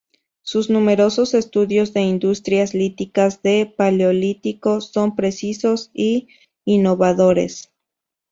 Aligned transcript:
Sus 0.41 0.71
numerosos 0.71 1.35
estudios 1.35 1.93
de 1.93 2.01
industrias 2.01 2.73
líticas 2.73 3.43
del 3.43 3.71
Paleolítico 3.71 4.81
son 4.81 5.15
precisos 5.15 5.91
y 5.93 6.27
innovadores. 6.65 7.71